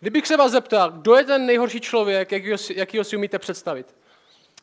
[0.00, 3.96] Kdybych se vás zeptal, kdo je ten nejhorší člověk, jakýho jakýho si umíte představit?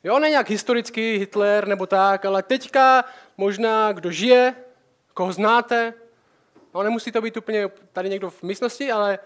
[0.04, 3.06] Jo, ne nějak historicky Hitler nebo tak, ale teďka
[3.38, 4.56] možná kdo žije,
[5.14, 5.94] koho znáte.
[6.74, 9.20] No, nemusí to být úplně tady někdo v místnosti, ale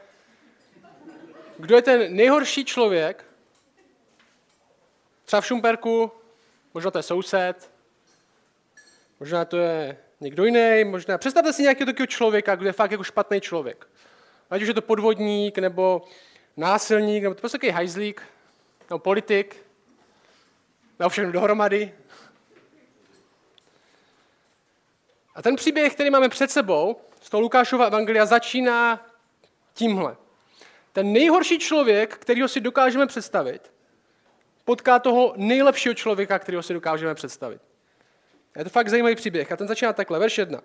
[1.58, 3.26] kdo je ten nejhorší člověk,
[5.26, 6.12] třeba v Šumperku,
[6.74, 7.72] možná to je soused,
[9.20, 11.18] možná to je někdo jiný, možná...
[11.18, 13.91] Představte si nějakého takového člověka, kdo je fakt jako špatný člověk.
[14.52, 16.02] Ať už je to podvodník, nebo
[16.58, 18.22] násilník, nebo to prostě takový hajzlík,
[18.90, 19.66] nebo politik,
[21.00, 21.94] nebo všechno dohromady.
[25.36, 29.10] A ten příběh, který máme před sebou, z toho Lukášova evangelia, začíná
[29.74, 30.18] tímhle.
[30.94, 33.72] Ten nejhorší člověk, kterýho si dokážeme představit,
[34.66, 37.62] potká toho nejlepšího člověka, kterého si dokážeme představit.
[38.56, 40.62] Je to fakt zajímavý příběh a ten začíná takhle, verš 1.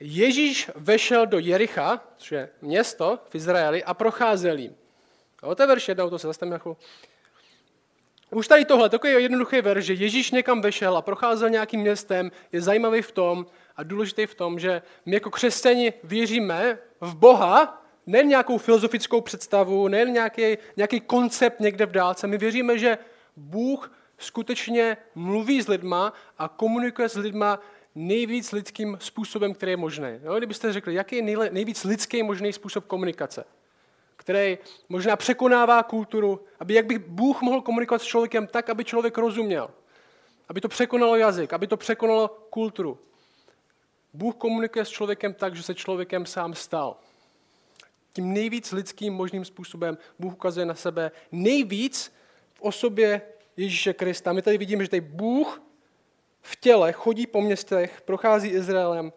[0.00, 4.76] Ježíš vešel do Jericha, což je město v Izraeli, a procházel jim.
[5.42, 6.76] Jo, to je verš 1, to se zastavíme jako.
[8.30, 12.60] Už tady tohle, takový jednoduchý verš, že Ježíš někam vešel a procházel nějakým městem, je
[12.60, 18.22] zajímavý v tom a důležitý v tom, že my jako křesťani věříme v Boha, ne
[18.22, 22.26] nějakou filozofickou představu, ne nějaký, nějaký koncept někde v dálce.
[22.26, 22.98] My věříme, že
[23.36, 27.60] Bůh skutečně mluví s lidma a komunikuje s lidma
[27.94, 30.08] nejvíc lidským způsobem, který je možný.
[30.22, 30.38] Jo?
[30.38, 33.44] Kdybyste řekli, jaký je nejvíc lidský možný způsob komunikace,
[34.16, 39.18] který možná překonává kulturu, aby jak by Bůh mohl komunikovat s člověkem tak, aby člověk
[39.18, 39.70] rozuměl,
[40.48, 42.98] aby to překonalo jazyk, aby to překonalo kulturu.
[44.14, 46.96] Bůh komunikuje s člověkem tak, že se člověkem sám stal.
[48.12, 52.12] Tím nejvíc lidským možným způsobem Bůh ukazuje na sebe nejvíc
[52.54, 53.22] v osobě
[53.56, 54.32] Ježíše Krista.
[54.32, 55.62] My tady vidíme, že tady Bůh
[56.42, 59.12] v těle chodí po městech, prochází Izraelem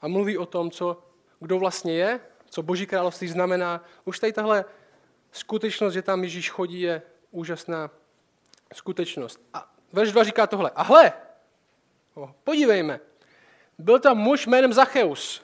[0.00, 1.02] a mluví o tom, co,
[1.40, 3.84] kdo vlastně je, co Boží království znamená.
[4.04, 4.64] Už tady tahle
[5.32, 7.90] skutečnost, že tam Ježíš chodí, je úžasná
[8.74, 9.40] skutečnost.
[9.54, 10.70] A verš 2 říká tohle.
[10.74, 11.12] A hle,
[12.44, 13.00] podívejme,
[13.78, 15.42] byl tam muž jménem Zacheus.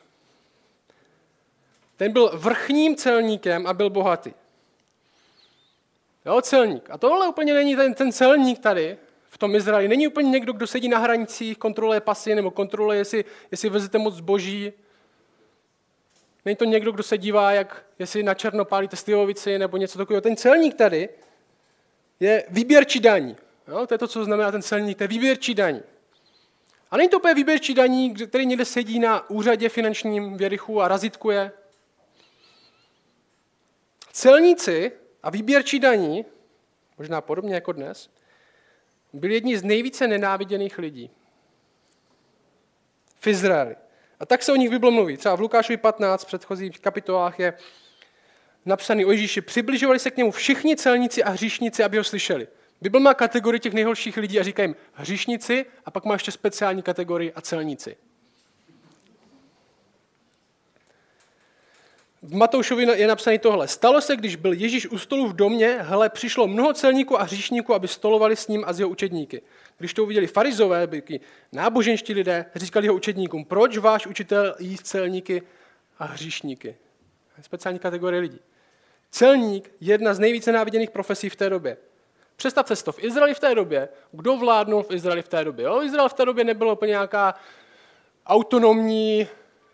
[1.97, 4.34] Ten byl vrchním celníkem a byl bohatý.
[6.25, 6.91] Jo, celník.
[6.91, 8.99] A tohle úplně není ten, ten celník tady,
[9.34, 9.89] v tom Izraeli.
[9.89, 14.15] Není úplně někdo, kdo sedí na hranicích, kontroluje pasy nebo kontroluje, jestli, jestli vezete moc
[14.15, 14.72] zboží.
[16.45, 20.21] Není to někdo, kdo se dívá, jak, jestli na černo pálíte slivovici nebo něco takového.
[20.21, 21.09] Ten celník tady
[22.21, 23.37] je výběrčí daní.
[23.69, 25.83] Jo, to je to, co znamená ten celník, to je výběrčí daní.
[26.91, 31.53] A není to úplně výběrčí daní, který někde sedí na úřadě finančním věrychu a razitkuje.
[34.12, 34.93] Celníci
[35.23, 36.25] a výběrčí daní,
[36.99, 38.11] možná podobně jako dnes,
[39.14, 41.10] byli jedni z nejvíce nenáviděných lidí
[43.20, 43.76] v Izraeli.
[44.20, 45.16] A tak se o nich Bible mluví.
[45.16, 47.54] Třeba v Lukášovi 15 v předchozích kapitolách je
[48.66, 49.41] napsaný o Ježíši.
[49.41, 52.48] Přibližovali se k němu všichni celníci a hříšníci, aby ho slyšeli.
[52.80, 56.82] Bible má kategorii těch nejhorších lidí a říká jim hříšníci a pak má ještě speciální
[56.82, 57.96] kategorii a celníci.
[62.25, 63.69] V Matoušovi je napsané tohle.
[63.69, 67.75] Stalo se, když byl Ježíš u stolu v domě, hele, přišlo mnoho celníků a hříšníků,
[67.75, 69.43] aby stolovali s ním a s jeho učedníky.
[69.79, 71.21] Když to uviděli farizové, byli
[71.53, 75.43] náboženští lidé, říkali jeho učedníkům, proč váš učitel jí celníky
[75.99, 76.77] a hříšníky?
[77.43, 78.41] Speciální kategorie lidí.
[79.11, 81.77] Celník je jedna z nejvíce náviděných profesí v té době.
[82.37, 85.65] Představte si to, v Izraeli v té době, kdo vládnul v Izraeli v té době?
[85.65, 85.83] Jo?
[85.83, 87.35] Izrael v té době nebylo úplně nějaká
[88.27, 89.29] autonomní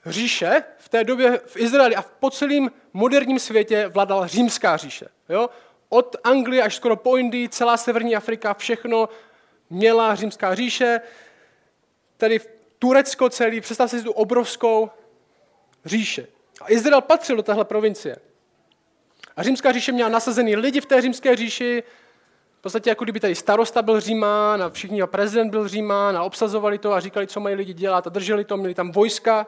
[0.07, 5.09] říše v té době v Izraeli a po celém moderním světě vládala římská říše.
[5.29, 5.51] Jo?
[5.89, 9.09] Od Anglie až skoro po Indii, celá severní Afrika, všechno
[9.71, 11.01] měla římská říše.
[12.17, 12.41] Tedy
[12.79, 14.91] Turecko celý, představte si tu obrovskou
[15.85, 16.27] říše.
[16.61, 18.17] A Izrael patřil do téhle provincie.
[19.37, 21.83] A římská říše měla nasazený lidi v té římské říši,
[22.59, 26.23] v podstatě jako kdyby tady starosta byl Římán a všichni a prezident byl Římán a
[26.23, 29.47] obsazovali to a říkali, co mají lidi dělat a drželi to, měli tam vojska.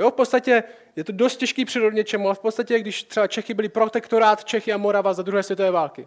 [0.00, 0.62] Jo, v podstatě
[0.96, 4.72] je to dost těžký přírodně čemu, ale v podstatě, když třeba Čechy byli protektorát Čechy
[4.72, 6.06] a Morava za druhé světové války.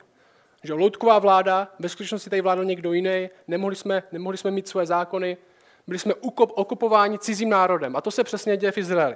[0.63, 4.86] Že loutková vláda, ve skutečnosti tady vládl někdo jiný, nemohli jsme, nemohli jsme mít své
[4.86, 5.38] zákony,
[5.88, 7.95] byli jsme okupováni cizím národem.
[7.95, 9.16] A to se přesně děje v Izraeli.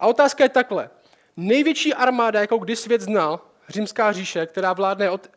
[0.00, 0.90] A otázka je takhle.
[1.36, 5.30] Největší armáda, jakou kdy svět znal, římská říše, která vládne od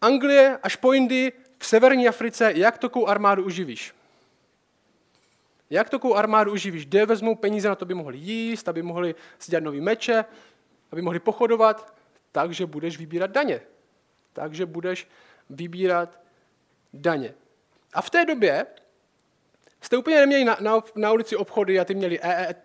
[0.00, 3.97] Anglie až po Indii v severní Africe, jak takovou armádu uživíš?
[5.70, 6.86] Jak takovou armádu uživíš?
[6.86, 10.24] Kde vezmou peníze na to, aby mohli jíst, aby mohli si dělat nový meče,
[10.92, 11.94] aby mohli pochodovat?
[12.32, 13.60] Takže budeš vybírat daně.
[14.32, 15.08] Takže budeš
[15.50, 16.20] vybírat
[16.92, 17.34] daně.
[17.94, 18.66] A v té době
[19.80, 22.20] jste úplně neměli na, na, na ulici obchody a ty měli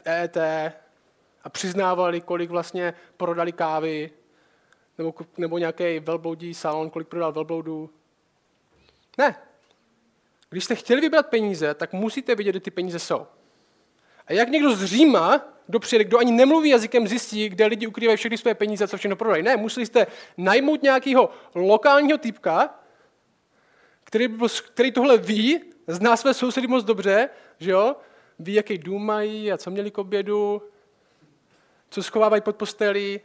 [0.05, 0.37] EET
[1.43, 4.11] a přiznávali, kolik vlastně prodali kávy,
[4.97, 7.89] nebo, nebo nějaký velbloudí salon, kolik prodal velbloudů.
[9.17, 9.35] Ne.
[10.53, 13.27] Když jste chtěli vybrat peníze, tak musíte vidět, kde ty peníze jsou.
[14.27, 18.17] A jak někdo z Říma, kdo přijede, kdo ani nemluví jazykem, zjistí, kde lidi ukrývají
[18.17, 19.43] všechny své peníze, co všechno prodají.
[19.43, 20.07] Ne, museli jste
[20.37, 22.79] najmout nějakého lokálního typka,
[24.03, 24.27] který,
[24.73, 27.29] který tohle ví, zná své sousedy moc dobře,
[27.59, 27.95] že jo?
[28.39, 30.61] ví, jaký dům mají a co měli k obědu,
[31.89, 33.19] co schovávají pod postelí,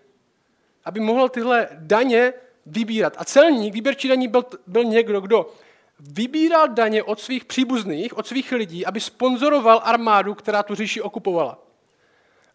[0.85, 2.33] aby mohl tyhle daně
[2.67, 3.15] vybírat.
[3.19, 5.51] A celník, výběrčí daní byl, byl někdo, kdo
[6.00, 11.59] vybíral daně od svých příbuzných, od svých lidí, aby sponzoroval armádu, která tu říši okupovala.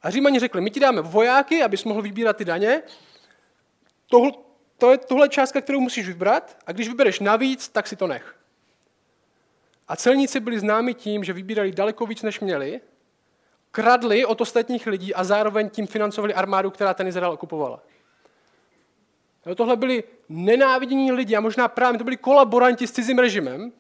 [0.02, 2.82] A Římani řekli, my ti dáme vojáky, abys mohl vybírat ty daně,
[4.08, 4.32] tohle,
[4.78, 8.36] to je tohle částka, kterou musíš vybrat a když vybereš navíc, tak si to nech.
[9.88, 12.82] A celníci byli známi tím, že vybírali daleko víc, než měli,
[13.72, 17.82] kradli od ostatních lidí a zároveň tím financovali armádu, která ten Izrael okupovala.
[19.46, 23.72] Jo, tohle byli nenávidění lidi a možná právě to byli kolaboranti s cizím režimem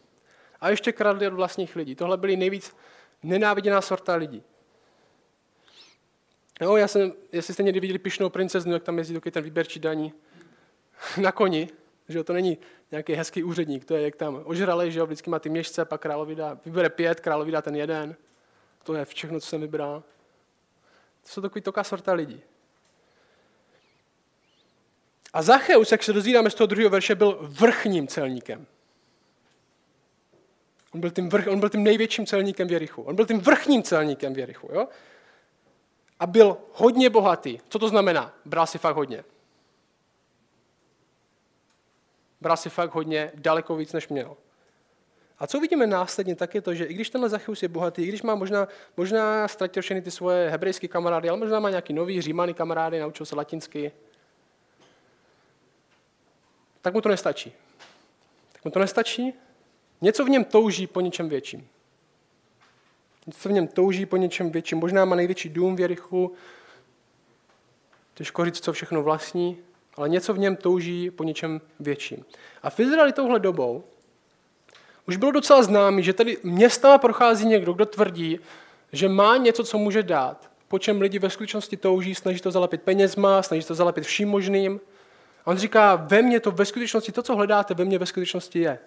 [0.62, 1.96] a ještě kradli od vlastních lidí.
[1.96, 2.76] Tohle byli nejvíc
[3.24, 4.44] nenáviděná sorta lidí.
[6.62, 9.80] Jo, já jsem, jestli jste někdy viděli Pišnou princeznu, jak tam jezdí taky ten výběrčí
[9.80, 10.14] daní
[11.22, 11.70] na koni,
[12.10, 12.58] že to není
[12.92, 16.02] nějaký hezký úředník, to je jak tam ožralej, že jo, vždycky má ty měšce, pak
[16.02, 18.16] královi dá, vybere pět, královi dá ten jeden.
[18.84, 20.04] To je všechno, co jsem vybral.
[21.24, 22.42] To jsou takový toká sorta lidí.
[25.34, 28.66] A Zacheus, jak se dozvídáme z toho druhého verše, byl vrchním celníkem.
[30.94, 33.02] On byl tím, vrch, on byl tím největším celníkem v Jerichu.
[33.02, 34.70] On byl tím vrchním celníkem v Jerichu.
[34.74, 34.88] Jo?
[36.20, 37.60] A byl hodně bohatý.
[37.70, 38.34] Co to znamená?
[38.46, 39.24] Bral si fakt hodně.
[42.42, 44.38] Bral si fakt hodně, daleko víc, než měl.
[45.40, 48.08] A co vidíme následně, tak je to, že i když tenhle Zachyus je bohatý, i
[48.08, 52.22] když má možná, možná ztratil všechny ty svoje hebrejské kamarády, ale možná má nějaký nový
[52.22, 53.92] římany kamarády, naučil se latinsky,
[56.84, 57.54] tak mu to nestačí.
[58.54, 59.34] Tak mu to nestačí.
[60.02, 61.68] Něco v něm touží po něčem větším.
[63.28, 64.78] Něco v něm touží po něčem větším.
[64.78, 66.34] Možná má největší dům v Jerichu,
[68.14, 69.58] těžko říct, co všechno vlastní,
[69.96, 72.26] ale něco v něm touží po něčem větším.
[72.64, 73.84] A v Izraeli touhle dobou
[75.08, 78.40] už bylo docela známý, že tady města prochází někdo, kdo tvrdí,
[78.92, 82.82] že má něco, co může dát, po čem lidi ve skutečnosti touží, snaží to zalepit
[82.82, 84.80] penězma, snaží to zalepit vším možným.
[85.46, 88.60] A on říká, ve mně to ve skutečnosti, to, co hledáte, ve mně ve skutečnosti
[88.60, 88.80] je.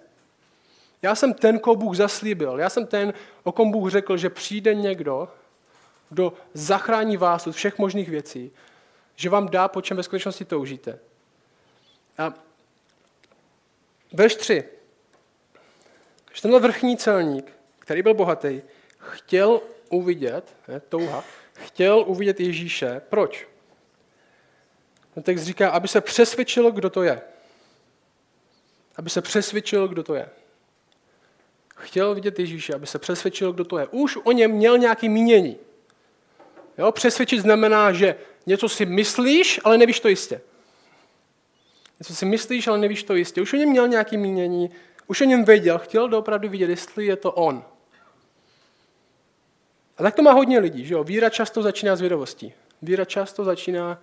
[1.01, 2.59] Já jsem ten, koho Bůh zaslíbil.
[2.59, 3.13] Já jsem ten,
[3.43, 5.29] o kom Bůh řekl, že přijde někdo,
[6.09, 8.51] kdo zachrání vás od všech možných věcí,
[9.15, 10.99] že vám dá, po čem ve skutečnosti toužíte.
[12.17, 12.33] A
[14.13, 14.63] verš 3.
[16.27, 18.61] Když tenhle vrchní celník, který byl bohatý,
[18.97, 23.01] chtěl uvidět, ne, touha, chtěl uvidět Ježíše.
[23.09, 23.47] Proč?
[25.17, 27.21] Ten text říká, aby se přesvědčil, kdo to je.
[28.95, 30.29] Aby se přesvědčil, kdo to je.
[31.75, 33.87] Chtěl vidět Ježíše, aby se přesvědčil, kdo to je.
[33.91, 35.57] Už o něm měl nějaký mínění.
[36.77, 36.91] Jo?
[36.91, 38.15] Přesvědčit znamená, že
[38.45, 40.41] něco si myslíš, ale nevíš to jistě.
[41.99, 43.41] Něco si myslíš, ale nevíš to jistě.
[43.41, 44.71] Už o něm měl nějaký mínění,
[45.07, 47.65] už o něm věděl, chtěl doopravdy vidět, jestli je to on.
[49.97, 50.85] A tak to má hodně lidí.
[50.85, 51.03] Že jo?
[51.03, 52.53] Víra často začíná s vědovostí.
[52.81, 54.01] Víra často začíná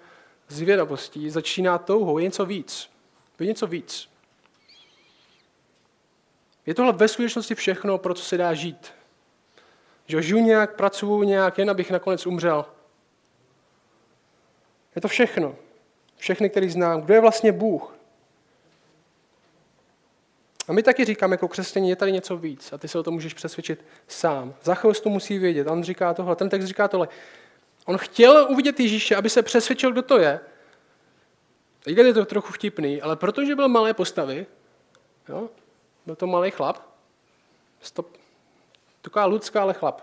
[0.49, 2.90] zvědavostí, začíná touhou, je něco víc.
[3.40, 4.09] Je něco víc.
[6.66, 8.92] Je tohle ve skutečnosti všechno, pro co se dá žít.
[10.07, 12.66] Že žiju nějak, pracuju nějak, jen abych nakonec umřel.
[14.97, 15.57] Je to všechno.
[16.16, 17.00] Všechny, který znám.
[17.00, 17.95] Kdo je vlastně Bůh?
[20.69, 23.14] A my taky říkáme jako křesťané, je tady něco víc a ty se o tom
[23.14, 24.54] můžeš přesvědčit sám.
[24.62, 25.66] Zachovos to musí vědět.
[25.66, 27.09] On říká tohle, ten text říká tohle.
[27.85, 30.41] On chtěl uvidět Ježíše, aby se přesvědčil, kdo to je.
[31.85, 34.47] Teď je to trochu vtipný, ale protože byl malé postavy,
[35.29, 35.49] jo,
[36.07, 36.79] byl to malý chlap,
[37.81, 38.17] stop,
[39.03, 40.00] taková lidská, ale chlap.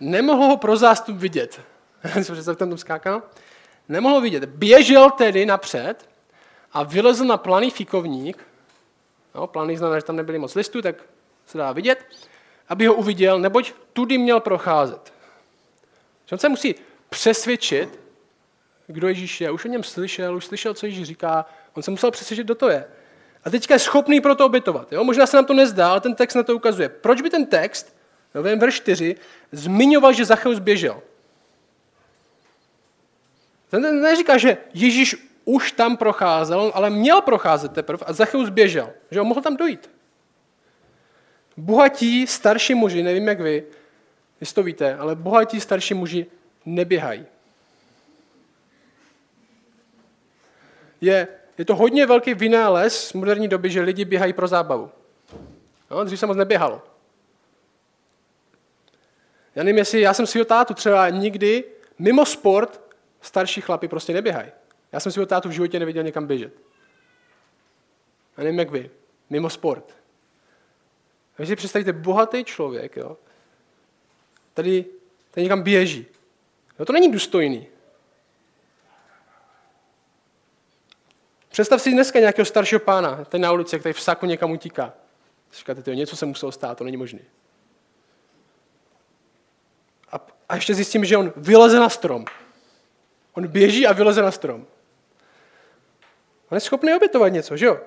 [0.00, 1.60] Nemohl ho pro zástup vidět.
[2.44, 3.22] Co tam skákal?
[3.88, 4.44] Nemohl ho vidět.
[4.44, 6.08] Běžel tedy napřed
[6.72, 8.46] a vylezl na planý fikovník.
[9.34, 10.96] No, planý znamená, že tam nebyly moc listů, tak
[11.46, 12.06] se dá vidět
[12.72, 15.12] aby ho uviděl, neboť tudy měl procházet.
[16.32, 16.74] On se musí
[17.08, 18.00] přesvědčit,
[18.86, 19.50] kdo Ježíš je.
[19.50, 21.46] Už o něm slyšel, už slyšel, co Ježíš říká.
[21.74, 22.84] On se musel přesvědčit, kdo to je.
[23.44, 24.92] A teďka je schopný pro to obětovat.
[24.92, 25.04] Jo?
[25.04, 26.88] Možná se nám to nezdá, ale ten text na to ukazuje.
[26.88, 27.96] Proč by ten text,
[28.34, 29.16] novém verš 4,
[29.52, 31.02] zmiňoval, že Zacheus běžel?
[33.70, 38.90] Ten neříká, že Ježíš už tam procházel, ale měl procházet teprve a Zacheus běžel.
[39.10, 39.90] Že on mohl tam dojít.
[41.56, 43.64] Bohatí, starší muži, nevím jak vy,
[44.40, 46.26] jestli to víte, ale bohatí starší muži
[46.66, 47.26] neběhají.
[51.00, 51.28] Je,
[51.58, 54.90] je to hodně velký vynález z moderní doby, že lidi běhají pro zábavu.
[55.90, 56.82] No, dřív se moc neběhalo.
[59.54, 61.64] Já nevím, jestli já jsem svého tátu třeba nikdy
[61.98, 62.80] mimo sport
[63.20, 64.50] starší chlapi prostě neběhají.
[64.92, 66.52] Já jsem svého tátu v životě neviděl někam běžet.
[68.36, 68.90] Já nevím, jak vy.
[69.30, 70.01] Mimo sport.
[71.36, 73.16] Když si představíte bohatý člověk, jo,
[74.54, 74.84] tady,
[75.30, 76.06] tady někam běží.
[76.78, 77.66] No to není důstojný.
[81.48, 84.92] Představ si dneska nějakého staršího pána, ten na ulici, který v saku někam utíká.
[85.52, 87.20] Říkáte, tyjo, něco se muselo stát, to není možné.
[90.12, 92.24] A, a ještě zjistím, že on vyleze na strom.
[93.32, 94.66] On běží a vyleze na strom.
[96.48, 97.80] On je schopný obětovat něco, že jo?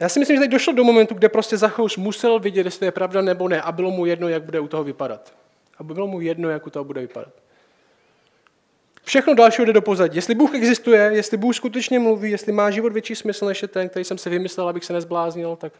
[0.00, 2.84] Já si myslím, že teď došlo do momentu, kde prostě Zachaus musel vidět, jestli to
[2.84, 5.34] je pravda nebo ne a bylo mu jedno, jak bude u toho vypadat.
[5.78, 7.32] A bylo mu jedno, jak u toho bude vypadat.
[9.04, 10.16] Všechno další jde do pozadí.
[10.16, 13.88] Jestli Bůh existuje, jestli Bůh skutečně mluví, jestli má život větší smysl než je ten,
[13.88, 15.72] který jsem si vymyslel, abych se nezbláznil, tak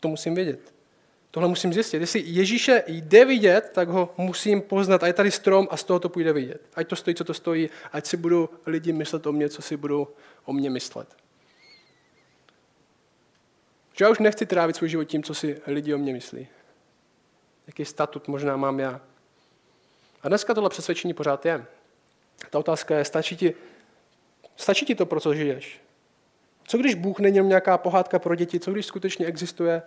[0.00, 0.60] to musím vědět.
[1.30, 2.00] Tohle musím zjistit.
[2.00, 5.02] Jestli Ježíše jde vidět, tak ho musím poznat.
[5.02, 6.60] A je tady strom a z toho to půjde vidět.
[6.74, 9.76] Ať to stojí, co to stojí, ať si budou lidi myslet o mě, co si
[9.76, 10.08] budou
[10.44, 11.08] o mě myslet.
[13.98, 16.48] Že já už nechci trávit svůj život tím, co si lidi o mě myslí.
[17.66, 19.00] Jaký statut možná mám já.
[20.22, 21.66] A dneska tohle přesvědčení pořád je.
[22.50, 23.54] Ta otázka je, stačí ti,
[24.56, 25.80] stačí ti to, pro co žiješ?
[26.64, 28.60] Co když Bůh není nějaká pohádka pro děti?
[28.60, 29.82] Co když skutečně existuje?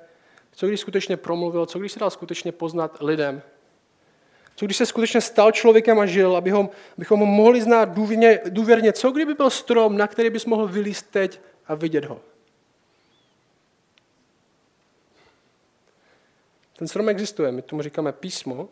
[0.52, 1.66] Co když skutečně promluvil?
[1.66, 3.42] Co když se dal skutečně poznat lidem?
[4.56, 8.94] Co když se skutečně stal člověkem a žil, abychom, abychom ho mohli znát důvěrně, důvěrně?
[8.94, 12.22] Co kdyby byl strom, na který bys mohl vylíst teď a vidět ho?
[16.82, 18.70] Ten strom existuje, my tomu říkáme písmo.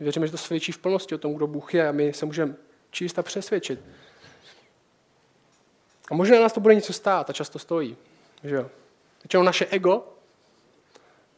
[0.00, 2.54] Věříme, že to svědčí v plnosti o tom, kdo Bůh je a my se můžeme
[2.90, 3.80] číst a přesvědčit.
[6.10, 7.96] A možná nás to bude něco stát a často stojí.
[8.44, 8.70] Že jo?
[9.24, 10.08] Většinou naše ego,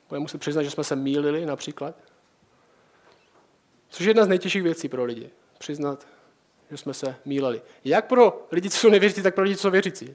[0.09, 1.95] budeme muset přiznat, že jsme se mýlili například.
[3.89, 5.31] Což je jedna z nejtěžších věcí pro lidi.
[5.59, 6.07] Přiznat,
[6.71, 7.63] že jsme se mýlili.
[7.85, 10.15] Jak pro lidi, co jsou nevěřící, tak pro lidi, co jsou věřící.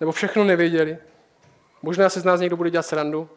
[0.00, 0.98] Nebo všechno nevěděli.
[1.84, 3.28] Možná se z nás někdo bude dělat srandu.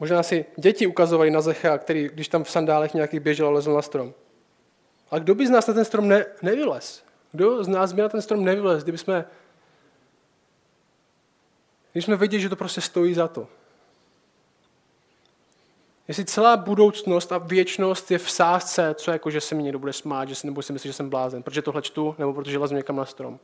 [0.00, 3.82] Možná si děti ukazovali na Zecha, který, když tam v sandálech nějaký běžel, lezl na
[3.82, 4.14] strom.
[5.10, 7.04] A kdo by z nás na ten strom ne, nevylez?
[7.32, 9.24] Kdo z nás by na ten strom nevylez, kdyby jsme,
[11.92, 13.48] když jsme věděli, že to prostě stojí za to?
[16.08, 19.92] Jestli celá budoucnost a věčnost je v sázce, co jako, že se mi někdo bude
[19.92, 22.74] smát, že si, nebo si myslí, že jsem blázen, protože tohle čtu, nebo protože lezu
[22.74, 23.38] někam na strom.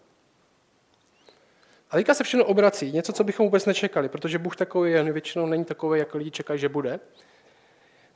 [1.94, 5.46] A teďka se všechno obrací, něco, co bychom vůbec nečekali, protože Bůh takový je, většinou
[5.46, 7.00] není takový, jak lidi čekají, že bude.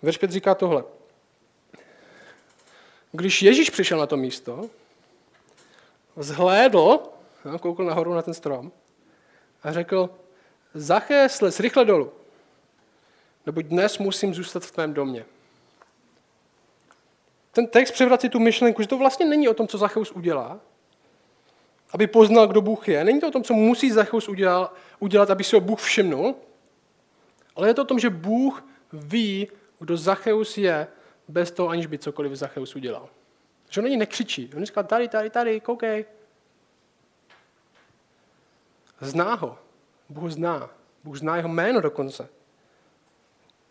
[0.02, 0.84] Verš 5 říká tohle.
[3.12, 4.70] Když Ježíš přišel na to místo,
[6.16, 7.02] zhlédl,
[7.44, 8.72] no, koukl nahoru na ten strom
[9.62, 10.10] a řekl,
[10.74, 12.12] Zaché, slez rychle dolů,
[13.46, 15.24] neboť dnes musím zůstat v tvém domě.
[17.52, 20.60] Ten text převrací tu myšlenku, že to vlastně není o tom, co Zacheus udělá,
[21.90, 23.04] aby poznal, kdo Bůh je.
[23.04, 26.34] Není to o tom, co musí Zacheus udělat, udělat, aby si ho Bůh všimnul,
[27.56, 30.86] ale je to o tom, že Bůh ví, kdo Zacheus je,
[31.28, 33.08] bez toho, aniž by cokoliv Zacheus udělal.
[33.70, 34.50] Že on není nekřičí.
[34.56, 36.04] On říká, tady, tady, tady, koukej.
[39.00, 39.58] Zná ho.
[40.08, 40.70] Bůh zná.
[41.04, 42.28] Bůh zná jeho jméno dokonce.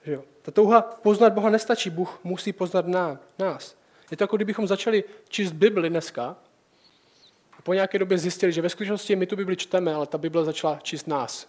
[0.04, 0.24] Že jo?
[0.42, 1.90] Ta touha poznat Boha nestačí.
[1.90, 2.86] Bůh musí poznat
[3.40, 3.78] nás.
[4.12, 6.36] Je to jako kdybychom začali číst Bibli dneska
[7.68, 10.80] po nějaké době zjistili, že ve skutečnosti my tu Bibli čteme, ale ta Bible začala
[10.84, 11.48] číst nás.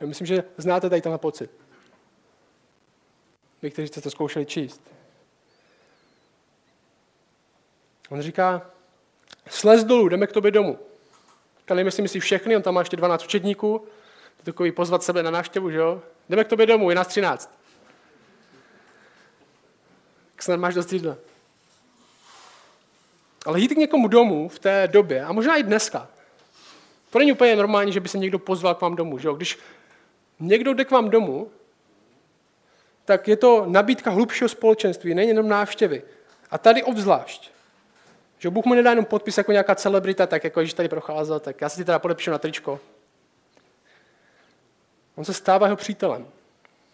[0.00, 1.50] Já myslím, že znáte tady tenhle pocit.
[3.62, 4.82] Vy, kteří jste to zkoušeli číst.
[8.10, 8.70] On říká,
[9.48, 10.78] slez dolů, jdeme k tobě domů.
[11.64, 13.86] Tak nevím, jestli myslí všechny, on tam má ještě 12 učedníků,
[14.36, 16.02] to takový pozvat sebe na návštěvu, že jo?
[16.28, 17.58] Jdeme k tobě domů, je nás 13.
[20.32, 21.16] Tak snad máš dost jídla.
[23.46, 26.08] Ale jít k někomu domů v té době, a možná i dneska,
[27.10, 29.18] to není úplně normální, že by se někdo pozval k vám domů.
[29.18, 29.34] Že jo?
[29.34, 29.58] Když
[30.40, 31.50] někdo jde k vám domů,
[33.04, 36.02] tak je to nabídka hlubšího společenství, není jenom návštěvy.
[36.50, 37.50] A tady obzvlášť.
[38.38, 41.60] Že Bůh mu nedá jenom podpis jako nějaká celebrita, tak jako když tady procházel, tak
[41.60, 42.80] já si ti teda podepíšu na tričko.
[45.14, 46.26] On se stává jeho přítelem.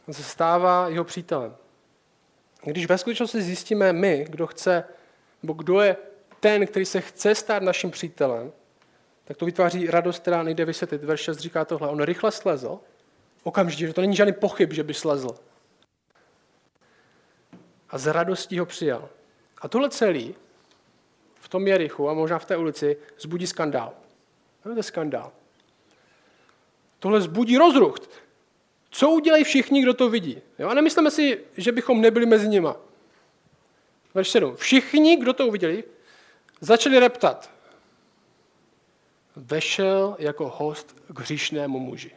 [0.08, 1.56] On se stává jeho přítelem.
[2.64, 4.84] Když ve skutečnosti zjistíme my, kdo chce,
[5.42, 5.96] nebo kdo je
[6.40, 8.52] ten, který se chce stát naším přítelem,
[9.24, 11.04] tak to vytváří radost, která nejde vysvětlit.
[11.04, 11.88] Verš 6 říká tohle.
[11.88, 12.78] On rychle slezl,
[13.42, 15.36] okamžitě, že to není žádný pochyb, že by slezl.
[17.90, 19.08] A z radostí ho přijal.
[19.60, 20.34] A tohle celý
[21.34, 23.92] v tom Jerichu a možná v té ulici zbudí skandál.
[24.62, 25.32] To je skandál.
[26.98, 27.96] Tohle zbudí rozruch.
[28.90, 30.42] Co udělají všichni, kdo to vidí?
[30.58, 30.68] Jo?
[30.68, 32.76] A nemyslíme si, že bychom nebyli mezi nima.
[34.14, 34.56] Verš 7.
[34.56, 35.84] Všichni, kdo to uviděli,
[36.66, 37.50] začali reptat.
[39.36, 42.10] Vešel jako host k hříšnému muži.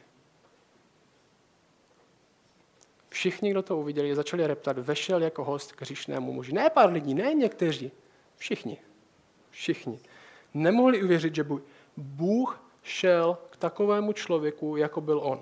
[3.10, 6.53] Všichni, kdo to uviděli, začali reptat, vešel jako host k hříšnému muži.
[6.53, 7.91] Ne pár lidí, ne někteří,
[8.38, 8.77] všichni.
[9.50, 10.00] Všichni.
[10.53, 11.46] Nemohli uvěřit, že
[11.98, 15.41] Bůh šel k takovému člověku, jako byl on.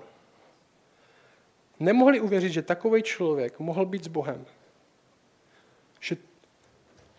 [1.80, 4.46] Nemohli uvěřit, že takový člověk mohl být s Bohem.
[6.00, 6.16] Že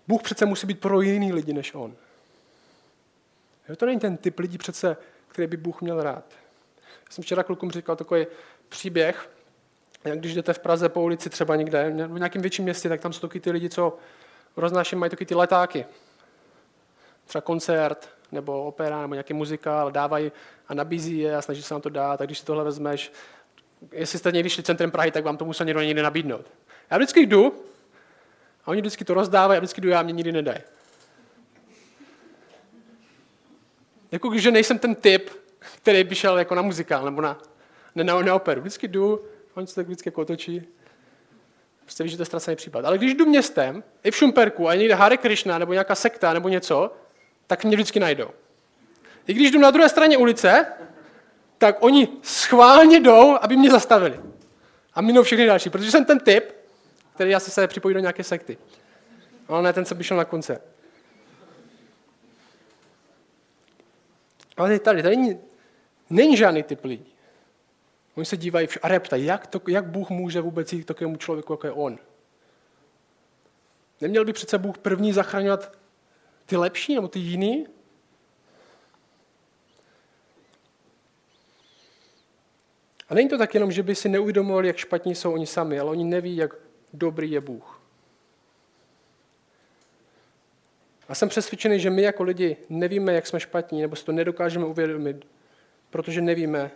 [0.09, 1.95] Bůh přece musí být pro jiný lidi než on.
[3.69, 4.97] Jo, to není ten typ lidí přece,
[5.27, 6.23] který by Bůh měl rád.
[6.77, 8.27] Já jsem včera klukům říkal takový
[8.69, 9.29] příběh,
[10.03, 13.13] jak když jdete v Praze po ulici třeba někde, v nějakém větším městě, tak tam
[13.13, 13.97] jsou taky ty lidi, co
[14.57, 15.85] roznášejí, mají taky ty letáky.
[17.25, 20.31] Třeba koncert, nebo opera, nebo nějaký muzikál, dávají
[20.67, 22.17] a nabízí je a snaží se nám to dát.
[22.17, 23.11] Tak když si tohle vezmeš,
[23.91, 26.45] jestli jste někdy šli centrem Prahy, tak vám to musel někdo někdy nabídnout.
[26.91, 27.68] Já vždycky jdu
[28.65, 30.59] a oni vždycky to rozdávají a vždycky jdu já, mě nikdy nedají.
[34.11, 37.41] Jako když nejsem ten typ, který by šel jako na muzikál nebo na,
[37.95, 38.61] ne, na, na operu.
[38.61, 40.67] Vždycky jdu, oni se tak vždycky jako otočí.
[41.81, 42.85] Prostě víš, že to je ztracený případ.
[42.85, 46.49] Ale když jdu městem, i v Šumperku, a někde Hare Krishna, nebo nějaká sekta, nebo
[46.49, 46.93] něco,
[47.47, 48.29] tak mě vždycky najdou.
[49.27, 50.65] I když jdu na druhé straně ulice,
[51.57, 54.19] tak oni schválně jdou, aby mě zastavili.
[54.93, 56.58] A minou všechny další, protože jsem ten typ,
[57.19, 58.57] který asi se připojí do nějaké sekty.
[59.47, 60.61] Ale ne ten, co by šel na konce.
[64.57, 65.39] Ale tady, tady není,
[66.09, 67.15] není žádný typ lidí.
[68.15, 71.53] Oni se dívají a reptají, jak, to, jak Bůh může vůbec jít k takovému člověku,
[71.53, 71.99] jako je on.
[74.01, 75.77] Neměl by přece Bůh první zachraňovat
[76.45, 77.67] ty lepší nebo ty jiný?
[83.09, 85.91] A není to tak jenom, že by si neuvědomovali, jak špatní jsou oni sami, ale
[85.91, 87.81] oni neví, jak dobrý je Bůh.
[91.09, 94.65] A jsem přesvědčený, že my jako lidi nevíme, jak jsme špatní, nebo si to nedokážeme
[94.65, 95.27] uvědomit,
[95.89, 96.71] protože nevíme,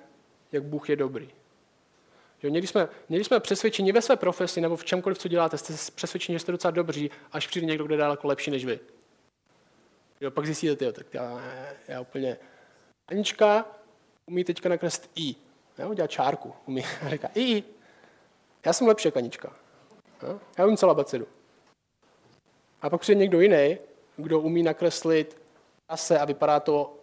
[0.52, 1.30] jak Bůh je dobrý.
[2.44, 5.74] Jo, někdy, jsme, někdy jsme přesvědčeni ve své profesi nebo v čemkoliv, co děláte, jste
[5.96, 8.80] přesvědčeni, že jste docela dobří, až přijde někdo, kdo je daleko lepší než vy.
[10.22, 11.42] Jo, pak zjistíte, tyjo, tak já,
[11.88, 12.38] já úplně...
[13.08, 13.66] Anička
[14.26, 15.36] umí teďka nakreslit I.
[15.80, 16.54] Jo, dělá čárku.
[16.66, 16.86] Umí.
[17.06, 17.64] A říká, I,
[18.66, 19.63] já jsem lepší jak Anička.
[20.28, 21.28] Jo, já umím celá becedu.
[22.82, 23.78] A pak přijde někdo jiný,
[24.18, 25.42] kdo umí nakreslit
[25.90, 26.98] ase a vypadá to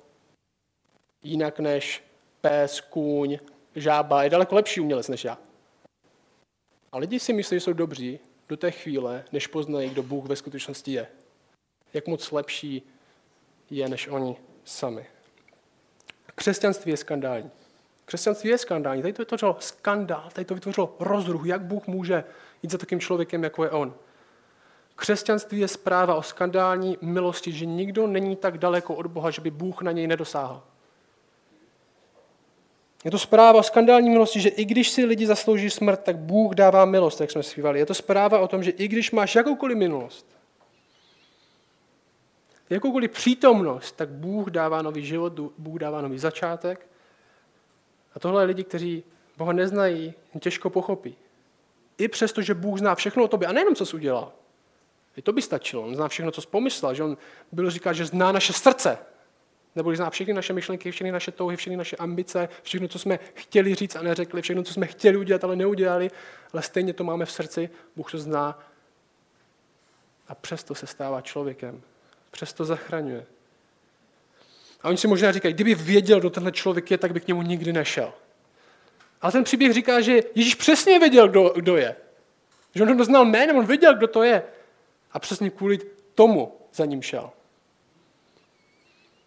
[1.22, 2.04] jinak než
[2.40, 3.38] pes, kůň,
[3.76, 4.22] žába.
[4.22, 5.38] Je daleko lepší umělec než já.
[6.92, 10.36] A lidi si myslí, že jsou dobří do té chvíle, než poznají, kdo Bůh ve
[10.36, 11.06] skutečnosti je.
[11.94, 12.82] Jak moc lepší
[13.70, 15.06] je než oni sami.
[16.34, 17.50] Křesťanství je skandální.
[18.10, 19.02] Křesťanství je skandální.
[19.02, 22.24] Tady to vytvořilo skandál, tady to vytvořilo rozruch, jak Bůh může
[22.62, 23.94] jít za takým člověkem, jako je on.
[24.96, 29.50] Křesťanství je zpráva o skandální milosti, že nikdo není tak daleko od Boha, že by
[29.50, 30.62] Bůh na něj nedosáhl.
[33.04, 36.54] Je to zpráva o skandální milosti, že i když si lidi zaslouží smrt, tak Bůh
[36.54, 37.78] dává milost, jak jsme zpívali.
[37.78, 40.26] Je to zpráva o tom, že i když máš jakoukoliv minulost,
[42.70, 46.89] jakoukoliv přítomnost, tak Bůh dává nový život, Bůh dává nový začátek.
[48.14, 49.04] A tohle lidi, kteří
[49.36, 51.16] Boha neznají, těžko pochopí.
[51.98, 54.32] I přesto, že Bůh zná všechno o tobě, a nejenom, co jsi udělal.
[55.16, 55.82] I to by stačilo.
[55.82, 56.94] On zná všechno, co jsi pomyslel.
[56.94, 57.16] Že on
[57.52, 58.98] byl říká, že zná naše srdce.
[59.76, 63.74] Nebo zná všechny naše myšlenky, všechny naše touhy, všechny naše ambice, všechno, co jsme chtěli
[63.74, 66.10] říct a neřekli, všechno, co jsme chtěli udělat, ale neudělali,
[66.52, 68.58] ale stejně to máme v srdci, Bůh to zná
[70.28, 71.82] a přesto se stává člověkem.
[72.30, 73.26] Přesto zachraňuje.
[74.82, 77.42] A oni si možná říkají, kdyby věděl, kdo tenhle člověk je, tak by k němu
[77.42, 78.12] nikdy nešel.
[79.20, 81.96] Ale ten příběh říká, že Ježíš přesně věděl, kdo, kdo je.
[82.74, 84.42] Že on ho znal jménem, on věděl, kdo to je.
[85.12, 85.78] A přesně kvůli
[86.14, 87.30] tomu za ním šel.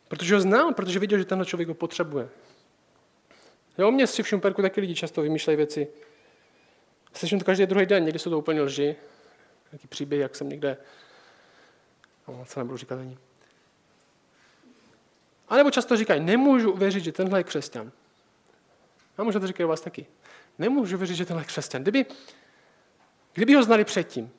[0.07, 2.29] Protože ho znal, protože viděl, že tenhle člověk ho potřebuje.
[3.77, 5.87] Jo, mě si v Šumperku taky lidi často vymýšlejí věci.
[7.13, 8.95] Slyším to každý druhý den, někdy jsou to úplně lži.
[9.73, 10.77] Jaký příběh, jak jsem někde...
[12.27, 13.17] No, co nebudu říkat ani.
[15.53, 17.91] A nebo často říkají, nemůžu uvěřit, že tenhle je křesťan.
[19.17, 20.05] A možná to říkají vás taky.
[20.59, 21.81] Nemůžu věřit, že tenhle je křesťan.
[21.81, 22.05] Kdyby,
[23.33, 24.31] kdyby ho znali předtím.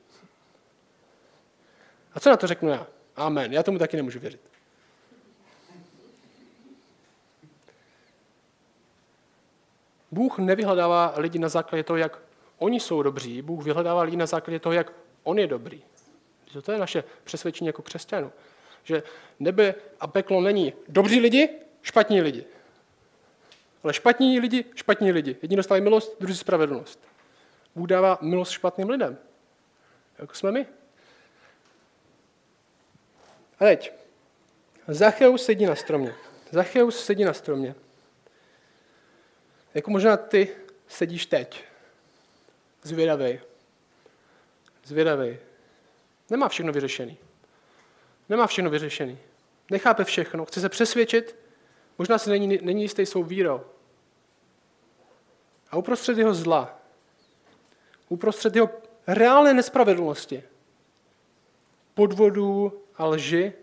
[2.13, 2.87] A co na to řeknu já?
[3.15, 3.53] Amen.
[3.53, 4.41] Já tomu taky nemůžu věřit.
[10.11, 12.19] Bůh nevyhledává lidi na základě toho, jak
[12.57, 13.41] oni jsou dobří.
[13.41, 14.91] Bůh vyhledává lidi na základě toho, jak
[15.23, 15.83] on je dobrý.
[16.61, 18.31] To je naše přesvědčení jako křesťanů.
[18.85, 19.03] Že
[19.39, 21.49] nebe a peklo není dobří lidi,
[21.81, 22.45] špatní lidi.
[23.83, 25.37] Ale špatní lidi, špatní lidi.
[25.41, 26.99] Jedni dostávají milost, druhý spravedlnost.
[27.75, 29.17] Bůh dává milost špatným lidem.
[30.17, 30.65] Jako jsme my.
[33.59, 33.93] A teď.
[34.87, 36.15] Zacheus sedí na stromě.
[36.51, 37.75] Zacheus sedí na stromě.
[39.73, 40.55] Jako možná ty
[40.87, 41.63] sedíš teď.
[42.83, 43.41] Zvědavej.
[44.83, 45.39] Zvědavej.
[46.29, 47.17] Nemá všechno vyřešený.
[48.29, 49.17] Nemá všechno vyřešený.
[49.71, 50.45] Nechápe všechno.
[50.45, 51.35] Chce se přesvědčit.
[51.97, 53.61] Možná se není, není jistý svou vírou.
[55.71, 56.79] A uprostřed jeho zla,
[58.09, 58.69] uprostřed jeho
[59.07, 60.43] reálné nespravedlnosti,
[61.93, 63.53] podvodů a lži,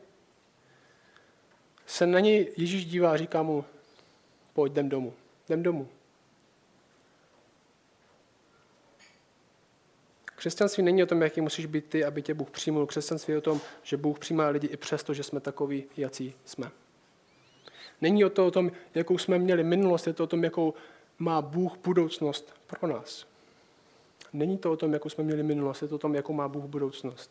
[1.86, 3.64] se na něj Ježíš dívá a říká mu,
[4.52, 5.14] pojď, jdem domů,
[5.48, 5.88] jdem domů.
[10.42, 12.86] Křesťanství není o tom, jaký musíš být ty, aby tě Bůh přijmul.
[12.86, 16.70] Křesťanství je o tom, že Bůh přijímá lidi i přesto, že jsme takoví, jací jsme.
[18.00, 20.74] Není o to o tom, jakou jsme měli minulost, je to o tom, jakou
[21.18, 23.26] má Bůh budoucnost pro nás.
[24.32, 26.64] Není to o tom, jakou jsme měli minulost, je to o tom, jakou má Bůh
[26.64, 27.30] budoucnost.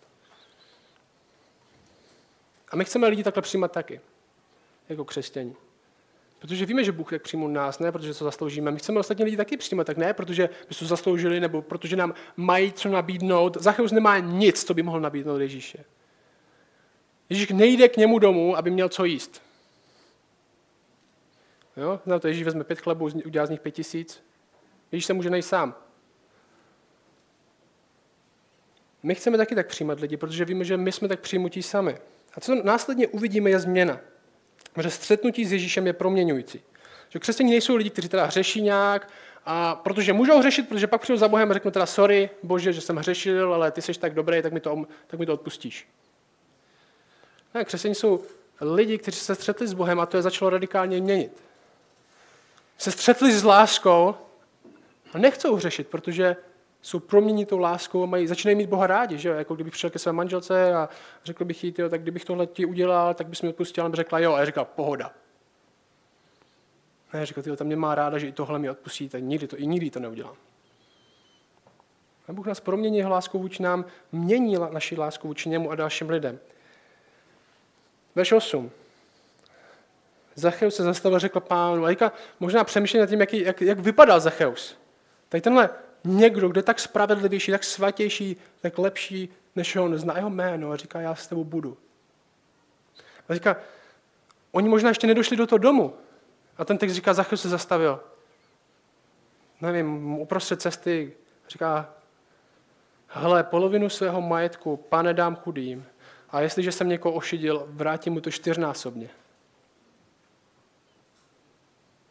[2.70, 4.02] A my chceme lidi takhle přijímat taky,
[4.90, 5.56] jako křesťani.
[6.42, 8.72] Protože víme, že Bůh tak přijmul nás, ne protože to zasloužíme.
[8.72, 12.14] My chceme ostatní lidi taky přijímat, tak ne protože by to zasloužili, nebo protože nám
[12.38, 13.58] mají co nabídnout.
[13.60, 15.86] Zachyus nemá nic, co by mohl nabídnout Ježíše.
[17.30, 19.42] Ježíš nejde k němu domů, aby měl co jíst.
[21.78, 22.00] Jo?
[22.06, 24.24] Znáte, Ježíš vezme pět chlebů, udělá z nich pět tisíc.
[24.92, 25.76] Ježíš se může najít sám.
[29.04, 31.98] My chceme taky tak přijímat lidi, protože víme, že my jsme tak přijmutí sami.
[32.34, 34.00] A co následně uvidíme, je změna.
[34.82, 36.62] Že střetnutí s Ježíšem je proměňující.
[37.10, 39.10] Že křesťané nejsou lidi, kteří teda hřeší nějak,
[39.46, 42.82] a protože můžou hřešit, protože pak přijdu za Bohem a řeknu teda sorry, bože, že
[42.82, 45.88] jsem hřešil, ale ty jsi tak dobrý, tak mi to, tak mi to odpustíš.
[47.54, 48.24] Ne, křesťané jsou
[48.62, 51.44] lidi, kteří se střetli s Bohem a to je začalo radikálně měnit.
[52.78, 54.16] Se střetli s láskou
[55.14, 56.36] a nechcou hřešit, protože
[56.82, 59.36] jsou promění tou láskou a mají, začínají mít Boha rádi, že jo?
[59.36, 60.90] Jako kdybych přišel ke své manželce a
[61.24, 64.20] řekl bych jí, tyjo, tak kdybych tohle ti udělal, tak bys mi odpustil, ale řekla
[64.20, 64.34] jo.
[64.34, 65.12] A já říkal, pohoda.
[67.14, 69.58] Ne, říkal, tyjo, tam mě má ráda, že i tohle mi odpustí, tak nikdy to,
[69.58, 70.36] i nikdy to neudělám.
[72.28, 76.10] A Bůh nás promění jeho láskou vůči nám, mění naši lásku vůči němu a dalším
[76.10, 76.40] lidem.
[78.16, 78.72] Verš 8.
[80.36, 81.86] Zacheus se zastavil řekl pánu.
[81.86, 84.78] A možná přemýšlí nad tím, jak, jak, jak vypadal Zacheus.
[85.30, 85.70] Tady tenhle
[86.04, 90.78] někdo, kdo je tak spravedlivější, tak svatější, tak lepší než on, zná jeho jméno a
[90.78, 91.78] říká, já s tebou budu.
[93.30, 93.58] A říká,
[94.52, 95.94] oni možná ještě nedošli do toho domu.
[96.58, 98.00] A ten text říká, za se zastavil.
[99.62, 101.14] Nevím, uprostřed cesty
[101.50, 101.94] říká,
[103.08, 105.86] hele, polovinu svého majetku, pane, dám chudým.
[106.30, 109.10] A jestliže jsem někoho ošidil, vrátím mu to čtyřnásobně.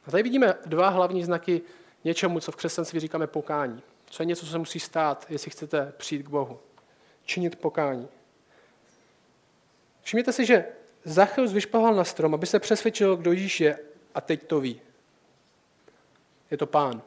[0.06, 1.62] A tady vidíme dva hlavní znaky
[2.04, 3.82] něčemu, co v křesťanství říkáme pokání.
[4.10, 6.60] Co je něco, co se musí stát, jestli chcete přijít k Bohu.
[7.24, 8.08] Činit pokání.
[10.02, 10.64] Všimněte si, že
[11.04, 13.78] Zacheus vyšplhal na strom, aby se přesvědčil, kdo Ježíš je
[14.14, 14.80] a teď to ví.
[16.50, 17.02] Je to pán.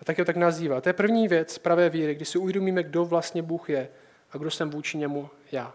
[0.00, 0.80] A tak ho tak nazývá.
[0.80, 3.88] To je první věc pravé víry, kdy si uvědomíme, kdo vlastně Bůh je
[4.32, 5.74] a kdo jsem vůči němu já.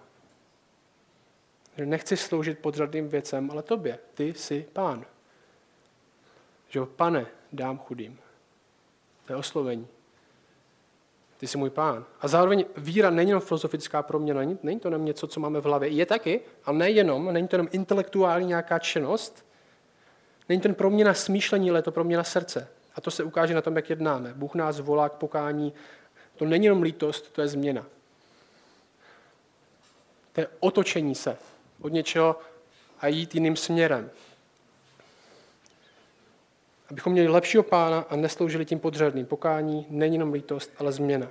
[1.85, 3.99] Nechci sloužit podřadným věcem, ale tobě.
[4.13, 5.05] Ty jsi pán.
[6.69, 8.19] Že pane, dám chudým.
[9.25, 9.87] To je oslovení.
[11.37, 12.05] Ty jsi můj pán.
[12.21, 15.89] A zároveň víra není jenom filozofická proměna, není, to jenom něco, co máme v hlavě.
[15.89, 19.45] Je taky, ale nejenom, není to jenom intelektuální nějaká činnost,
[20.49, 22.67] není to proměna smýšlení, ale je to proměna srdce.
[22.95, 24.33] A to se ukáže na tom, jak jednáme.
[24.33, 25.73] Bůh nás volá k pokání.
[26.35, 27.85] To není jenom lítost, to je změna.
[30.31, 31.37] To je otočení se
[31.81, 32.39] od něčeho
[32.99, 34.11] a jít jiným směrem.
[36.91, 39.25] Abychom měli lepšího pána a nesloužili tím podřadným.
[39.25, 41.27] Pokání není jenom lítost, ale změna.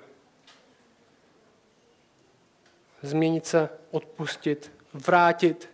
[3.03, 5.71] Změnit se, odpustit, vrátit.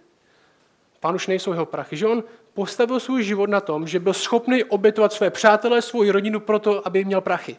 [1.01, 1.97] Pán už nejsou jeho prachy.
[1.97, 6.41] Že on postavil svůj život na tom, že byl schopný obětovat své přátelé, svou rodinu
[6.41, 7.57] proto, aby měl prachy.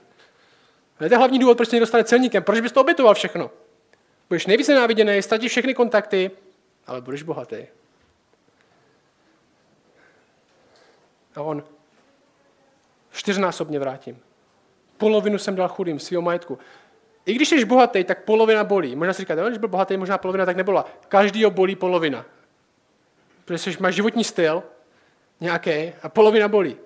[0.98, 2.44] To je hlavní důvod, proč se někdo celníkem.
[2.44, 3.52] Proč bys to obětoval všechno?
[4.30, 6.32] Budeš nejvíce nenáviděný, ztratíš všechny kontakty,
[6.88, 7.66] ale budeš bohatý.
[11.36, 11.64] A on
[13.16, 14.20] čtyřnásobně vrátím.
[14.98, 16.60] Polovinu jsem dal chudým svého majetku.
[17.26, 18.96] I když jsi bohatý, tak polovina bolí.
[18.96, 20.86] Možná si říkáte, když byl bohatý, možná polovina tak nebyla.
[21.08, 22.26] Každý bolí polovina.
[23.46, 24.64] Protože jsi, máš životní styl
[25.40, 26.78] nějaký a polovina bolí.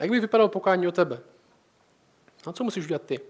[0.00, 1.20] Jak by vypadalo pokání o tebe?
[2.46, 3.20] A co musíš udělat ty?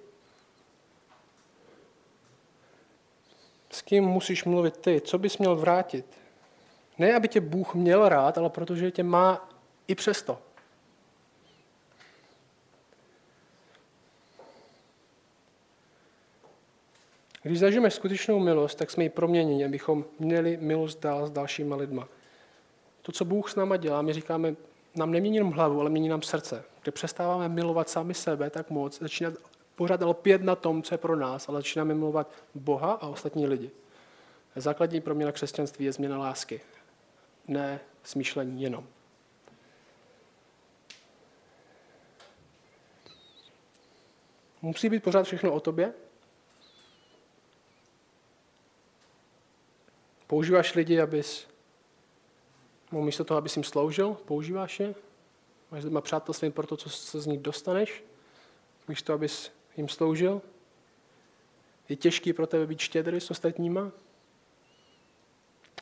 [3.71, 5.01] S kým musíš mluvit ty?
[5.01, 6.19] Co bys měl vrátit?
[6.99, 9.49] Ne, aby tě Bůh měl rád, ale protože tě má
[9.89, 10.39] i přesto.
[17.43, 22.09] Když zažijeme skutečnou milost, tak jsme ji proměněni, abychom měli milost dál s dalšíma lidma.
[23.03, 24.55] To, co Bůh s náma dělá, my říkáme,
[24.95, 26.65] nám nemění jenom hlavu, ale mění nám srdce.
[26.83, 29.33] Kde přestáváme milovat sami sebe tak moc, začíná
[29.75, 33.71] pořád lpět na tom, co je pro nás, ale začínáme milovat Boha a ostatní lidi.
[34.57, 36.61] Základní proměna křesťanství je změna lásky,
[37.49, 38.87] ne smýšlení jenom.
[44.65, 45.95] Musí být pořád všechno o tobě?
[50.27, 51.47] Používáš lidi, abys,
[52.93, 54.95] no místo toho, abys jim sloužil, používáš je?
[55.71, 58.05] Máš doma přátelství pro to, co se z nich dostaneš?
[58.89, 60.43] Místo, abys jim sloužil?
[61.89, 63.93] Je těžký pro tebe být štědrý s ostatníma?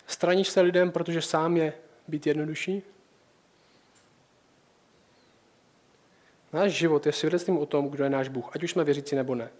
[0.06, 1.74] Straníš se lidem, protože sám je
[2.08, 2.82] být jednodušší?
[6.52, 9.34] Náš život je svědectvím o tom, kdo je náš Bůh, ať už jsme věřící nebo
[9.34, 9.50] ne.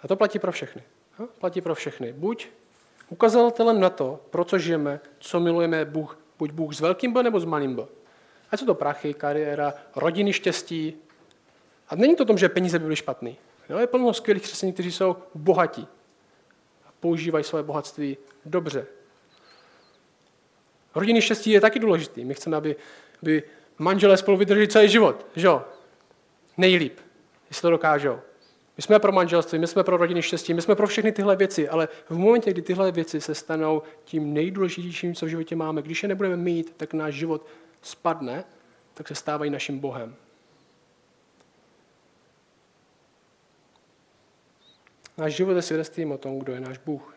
[0.00, 0.82] A to platí pro všechny.
[1.18, 1.28] Ha?
[1.38, 2.12] Platí pro všechny.
[2.12, 2.48] Buď
[3.08, 7.40] ukazatelem na to, pro co žijeme, co milujeme Bůh, buď Bůh s velkým B nebo
[7.40, 7.86] s malým B.
[8.50, 10.96] Ať jsou to prachy, kariéra, rodiny, štěstí.
[11.88, 13.36] A není to o tom, že peníze by byly špatný.
[13.68, 15.88] Jo, je plno skvělých křesťanů, kteří jsou bohatí
[16.86, 18.86] a používají své bohatství dobře.
[20.94, 22.24] Rodinný štěstí je taky důležitý.
[22.24, 22.76] My chceme, aby,
[23.22, 23.42] aby
[23.80, 25.26] manželé spolu vydrželi celý život.
[25.36, 25.64] Že jo?
[26.56, 26.98] Nejlíp,
[27.48, 28.18] jestli to dokážou.
[28.76, 31.68] My jsme pro manželství, my jsme pro rodinný štěstí, my jsme pro všechny tyhle věci,
[31.68, 36.02] ale v momentě, kdy tyhle věci se stanou tím nejdůležitějším, co v životě máme, když
[36.02, 37.46] je nebudeme mít, tak náš život
[37.82, 38.44] spadne,
[38.94, 40.16] tak se stávají naším Bohem.
[45.18, 47.16] Náš život je svědectvím o tom, kdo je náš Bůh.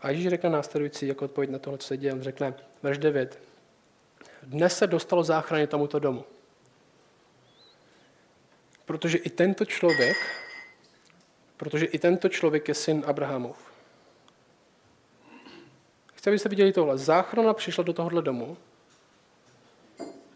[0.00, 2.12] A Ježíš řekne následující jako odpověď na tohle, co se děje.
[2.12, 3.53] On řekne, verš 9.
[4.44, 6.24] Dnes se dostalo záchrany tomuto domu.
[8.84, 10.16] Protože i tento člověk,
[11.56, 13.72] protože i tento člověk je syn Abrahamův.
[16.14, 16.98] Chci, abyste viděli tohle.
[16.98, 18.56] Záchrana přišla do tohohle domu,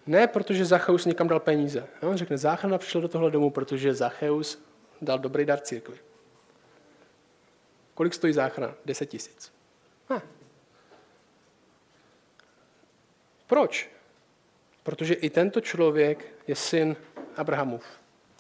[0.07, 1.87] ne protože Zacheus někam dal peníze.
[2.03, 4.62] On řekne, záchrana přišla do tohle domu, protože Zacheus
[5.03, 5.99] dal dobrý dar církvi.
[7.94, 8.75] Kolik stojí záchrana?
[8.85, 9.53] 10 tisíc.
[13.47, 13.98] Proč?
[14.88, 16.96] Protože i tento člověk je syn
[17.37, 17.85] Abrahamův.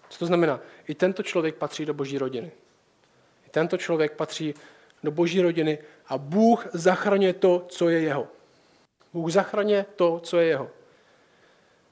[0.08, 0.60] Co to znamená?
[0.86, 2.50] I tento člověk patří do boží rodiny.
[3.46, 4.54] I tento člověk patří
[5.02, 8.28] do boží rodiny a Bůh zachraňuje to, co je jeho.
[9.12, 10.70] Bůh zachraňuje to, co je jeho.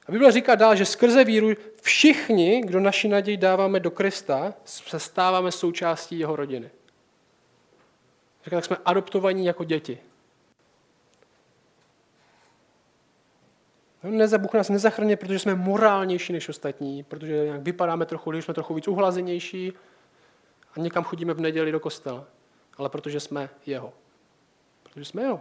[0.07, 1.49] A Bible říká dál, že skrze víru
[1.83, 6.71] všichni, kdo naši naději dáváme do Krista, se stáváme součástí jeho rodiny.
[8.45, 9.99] Říká, tak jsme adoptovaní jako děti.
[14.39, 18.75] Bůh nás nezachraňuje, protože jsme morálnější než ostatní, protože nějak vypadáme trochu, když jsme trochu
[18.75, 19.73] víc uhlazenější
[20.77, 22.25] a někam chodíme v neděli do kostela,
[22.77, 23.93] ale protože jsme jeho.
[24.83, 25.41] Protože jsme jeho.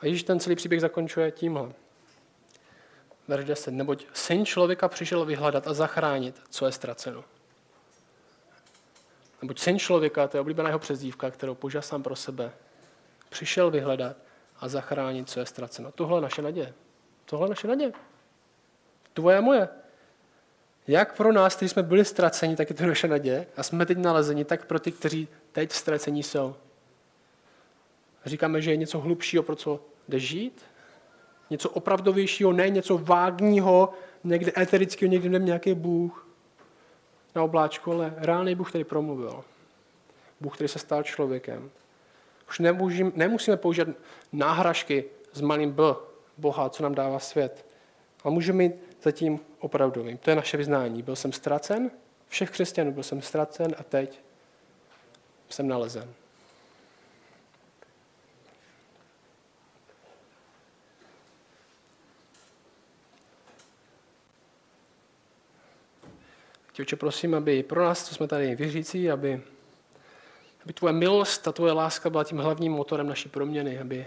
[0.00, 1.72] A Ježíš ten celý příběh zakončuje tímhle.
[3.28, 3.70] Verš 10.
[3.70, 7.24] Neboť syn člověka přišel vyhledat a zachránit, co je ztraceno.
[9.42, 12.52] Neboť syn člověka, to je oblíbená jeho přezdívka, kterou používá sám pro sebe,
[13.28, 14.16] přišel vyhledat
[14.62, 15.92] a zachránit, co je ztraceno.
[15.92, 16.74] Tohle je naše naděje.
[17.24, 17.92] Tohle je naše naděje.
[19.12, 19.68] Tvoje a moje.
[20.86, 23.46] Jak pro nás, kteří jsme byli ztraceni, tak je to naše naděje.
[23.56, 26.56] A jsme teď nalezeni, tak pro ty, kteří teď ztracení jsou.
[28.24, 30.62] Říkáme, že je něco hlubšího, pro co jde žít.
[31.50, 33.92] Něco opravdovějšího, ne něco vágního,
[34.24, 36.26] někde eterického, někde nějaký Bůh
[37.34, 39.44] na obláčku, ale reálný Bůh, který promluvil.
[40.40, 41.70] Bůh, který se stal člověkem.
[42.52, 43.88] Už nemůžím, nemusíme použít
[44.32, 45.82] náhražky s malým B,
[46.38, 47.66] Boha, co nám dává svět.
[48.24, 50.18] A můžeme mít zatím opravdovým.
[50.18, 51.02] To je naše vyznání.
[51.02, 51.90] Byl jsem ztracen,
[52.28, 54.20] všech křesťanů byl jsem ztracen a teď
[55.48, 56.14] jsem nalezen.
[66.72, 69.42] Tě prosím, aby pro nás, co jsme tady věřící, aby
[70.64, 74.06] aby tvoje milost a tvoje láska byla tím hlavním motorem naší proměny, aby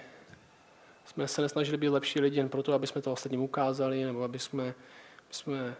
[1.06, 4.40] jsme se nesnažili být lepší lidi jen proto, aby jsme to ostatním ukázali, nebo aby
[4.40, 5.76] jsme, aby jsme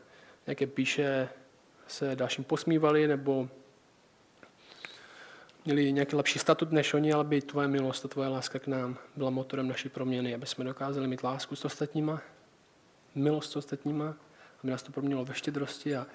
[0.48, 1.30] nějaké píše
[1.88, 3.50] se dalším posmívali, nebo
[5.66, 8.98] měli nějaký lepší statut než oni, ale aby tvoje milost a tvoje láska k nám
[9.16, 12.22] byla motorem naší proměny, aby jsme dokázali mít lásku s ostatníma,
[13.16, 14.16] milost s ostatníma,
[14.64, 16.08] aby nás to proměnilo ve štědrosti a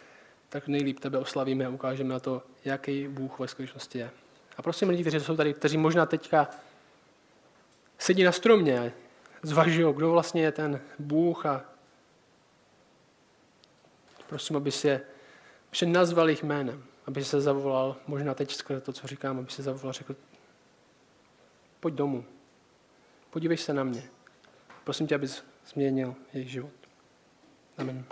[0.48, 4.10] tak nejlíp tebe oslavíme a ukážeme na to, jaký Bůh ve skutečnosti je.
[4.56, 6.48] A prosím lidi, kteří jsou tady, kteří možná teďka
[7.98, 8.92] sedí na stromě
[9.42, 11.64] zvažují, kdo vlastně je ten Bůh a
[14.26, 15.00] prosím, aby si je
[15.86, 19.92] nazval jejich jménem, aby se zavolal, možná teď skrze to, co říkám, aby se zavolal,
[19.92, 20.16] řekl,
[21.80, 22.24] pojď domů,
[23.30, 24.02] podívej se na mě.
[24.84, 26.72] Prosím tě, abys změnil jejich život.
[27.78, 28.04] Amen.